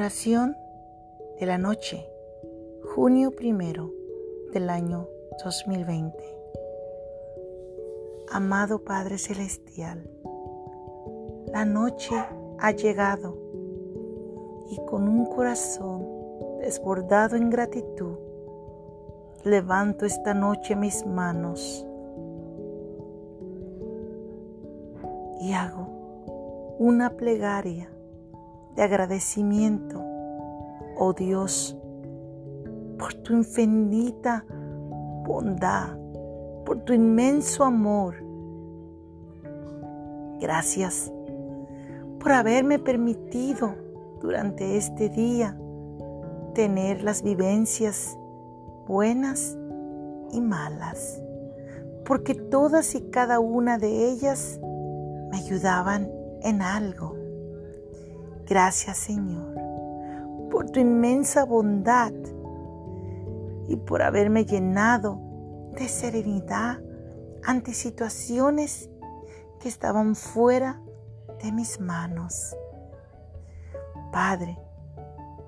[0.00, 0.56] Oración
[1.38, 2.08] de la noche,
[2.94, 3.92] junio primero
[4.50, 5.06] del año
[5.44, 6.16] 2020.
[8.32, 10.10] Amado Padre Celestial,
[11.52, 12.14] la noche
[12.60, 13.36] ha llegado
[14.70, 16.06] y con un corazón
[16.60, 18.16] desbordado en gratitud,
[19.44, 21.86] levanto esta noche mis manos
[25.42, 25.88] y hago
[26.78, 27.90] una plegaria
[28.80, 30.02] de agradecimiento,
[30.96, 31.76] oh Dios,
[32.98, 34.42] por tu infinita
[35.26, 35.98] bondad,
[36.64, 38.14] por tu inmenso amor.
[40.40, 41.12] Gracias
[42.20, 43.74] por haberme permitido
[44.22, 45.60] durante este día
[46.54, 48.16] tener las vivencias
[48.86, 49.58] buenas
[50.32, 51.20] y malas,
[52.06, 54.58] porque todas y cada una de ellas
[55.30, 57.19] me ayudaban en algo.
[58.50, 59.54] Gracias Señor
[60.50, 62.12] por tu inmensa bondad
[63.68, 65.20] y por haberme llenado
[65.76, 66.80] de serenidad
[67.44, 68.90] ante situaciones
[69.60, 70.82] que estaban fuera
[71.40, 72.56] de mis manos.
[74.10, 74.58] Padre,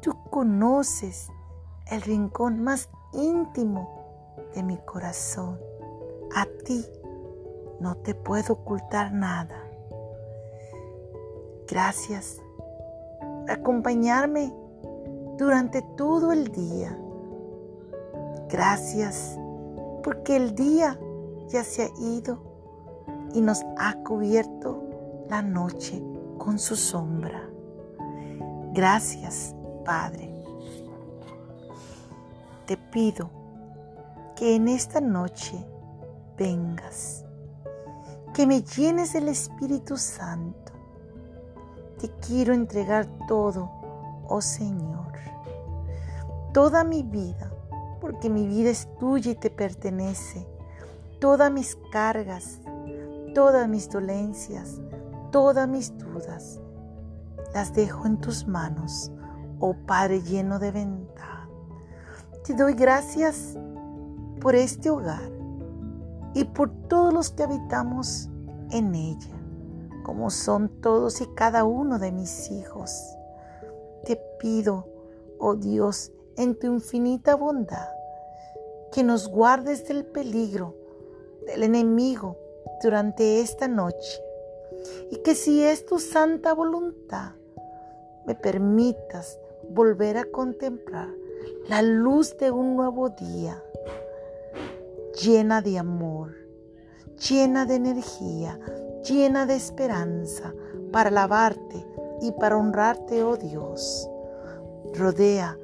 [0.00, 1.28] tú conoces
[1.90, 5.60] el rincón más íntimo de mi corazón.
[6.34, 6.86] A ti
[7.78, 9.62] no te puedo ocultar nada.
[11.68, 12.40] Gracias
[13.48, 14.52] acompañarme
[15.38, 16.98] durante todo el día.
[18.48, 19.38] Gracias
[20.02, 20.98] porque el día
[21.48, 22.38] ya se ha ido
[23.34, 24.82] y nos ha cubierto
[25.28, 26.02] la noche
[26.38, 27.42] con su sombra.
[28.72, 30.32] Gracias, Padre.
[32.66, 33.30] Te pido
[34.36, 35.56] que en esta noche
[36.36, 37.24] vengas,
[38.34, 40.75] que me llenes del Espíritu Santo
[41.98, 43.70] te quiero entregar todo,
[44.28, 45.12] oh Señor.
[46.52, 47.50] Toda mi vida,
[48.00, 50.46] porque mi vida es tuya y te pertenece.
[51.20, 52.60] Todas mis cargas,
[53.34, 54.80] todas mis dolencias,
[55.30, 56.60] todas mis dudas,
[57.54, 59.10] las dejo en tus manos,
[59.60, 61.48] oh Padre lleno de bondad.
[62.44, 63.56] Te doy gracias
[64.40, 65.30] por este hogar
[66.34, 68.28] y por todos los que habitamos
[68.70, 69.36] en ella
[70.06, 73.16] como son todos y cada uno de mis hijos.
[74.04, 74.86] Te pido,
[75.40, 77.88] oh Dios, en tu infinita bondad,
[78.92, 80.76] que nos guardes del peligro
[81.44, 82.38] del enemigo
[82.84, 84.22] durante esta noche
[85.10, 87.32] y que si es tu santa voluntad,
[88.26, 89.40] me permitas
[89.70, 91.08] volver a contemplar
[91.68, 93.60] la luz de un nuevo día,
[95.20, 96.32] llena de amor,
[97.28, 98.60] llena de energía,
[99.08, 100.52] llena de esperanza
[100.92, 101.86] para alabarte
[102.20, 104.08] y para honrarte, oh Dios.
[104.94, 105.56] Rodea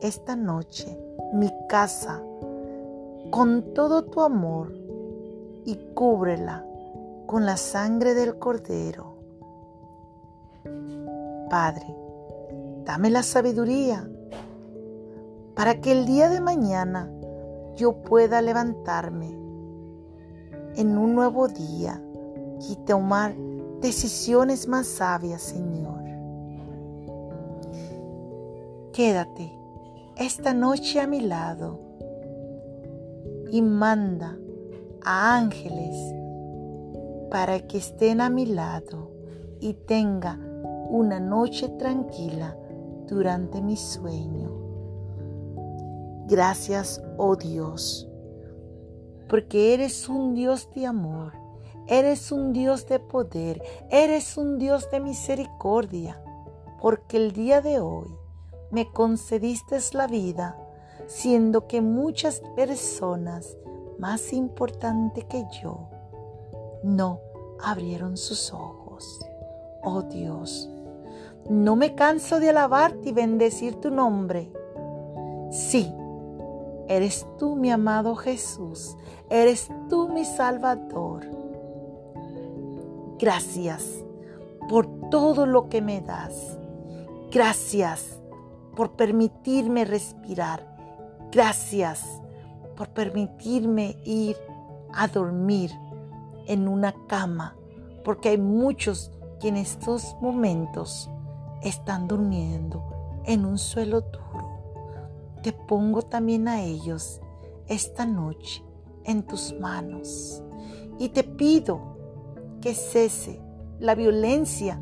[0.00, 0.98] esta noche
[1.32, 2.22] mi casa
[3.30, 4.72] con todo tu amor
[5.64, 6.64] y cúbrela
[7.26, 9.14] con la sangre del Cordero.
[11.50, 11.86] Padre,
[12.84, 14.08] dame la sabiduría
[15.54, 17.10] para que el día de mañana
[17.76, 19.30] yo pueda levantarme
[20.76, 22.00] en un nuevo día
[22.60, 23.34] y tomar
[23.80, 26.02] decisiones más sabias, Señor.
[28.92, 29.52] Quédate
[30.16, 31.80] esta noche a mi lado
[33.50, 34.38] y manda
[35.04, 35.96] a ángeles
[37.30, 39.10] para que estén a mi lado
[39.60, 40.38] y tenga
[40.88, 42.56] una noche tranquila
[43.08, 44.50] durante mi sueño.
[46.26, 48.08] Gracias, oh Dios,
[49.28, 51.43] porque eres un Dios de amor
[51.86, 56.22] Eres un Dios de poder, eres un Dios de misericordia,
[56.80, 58.08] porque el día de hoy
[58.70, 60.56] me concediste la vida,
[61.06, 63.56] siendo que muchas personas
[63.98, 65.88] más importantes que yo
[66.82, 67.20] no
[67.62, 69.20] abrieron sus ojos.
[69.82, 70.70] Oh Dios,
[71.50, 74.50] no me canso de alabarte y bendecir tu nombre.
[75.50, 75.92] Sí,
[76.88, 78.96] eres tú mi amado Jesús,
[79.28, 81.43] eres tú mi Salvador.
[83.24, 84.04] Gracias
[84.68, 86.58] por todo lo que me das.
[87.32, 88.20] Gracias
[88.76, 90.76] por permitirme respirar.
[91.32, 92.04] Gracias
[92.76, 94.36] por permitirme ir
[94.92, 95.70] a dormir
[96.46, 97.56] en una cama,
[98.04, 99.10] porque hay muchos
[99.40, 101.08] que en estos momentos
[101.62, 105.32] están durmiendo en un suelo duro.
[105.42, 107.22] Te pongo también a ellos
[107.68, 108.62] esta noche
[109.04, 110.42] en tus manos
[110.98, 111.93] y te pido
[112.64, 113.38] que cese
[113.78, 114.80] la violencia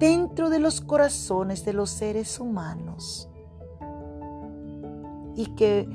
[0.00, 3.28] dentro de los corazones de los seres humanos
[5.36, 5.86] y que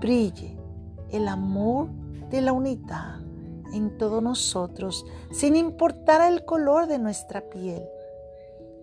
[0.00, 0.56] brille
[1.10, 1.90] el amor
[2.30, 3.20] de la unidad
[3.74, 7.86] en todos nosotros, sin importar el color de nuestra piel.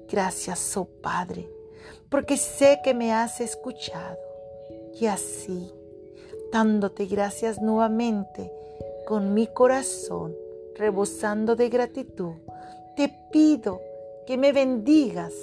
[0.07, 1.49] Gracias, oh Padre,
[2.11, 4.19] porque sé que me has escuchado.
[5.01, 5.73] Y así,
[6.51, 8.53] dándote gracias nuevamente,
[9.07, 10.42] con mi corazón
[10.75, 12.33] rebosando de gratitud,
[12.95, 13.81] te pido
[14.25, 15.33] que me bendigas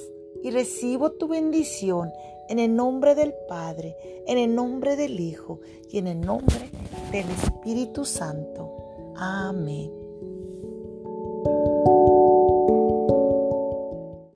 [0.42, 2.12] y recibo tu bendición
[2.48, 3.96] en el nombre del Padre,
[4.26, 6.70] en el nombre del Hijo y en el nombre
[7.12, 9.14] del Espíritu Santo.
[9.16, 9.92] Amén.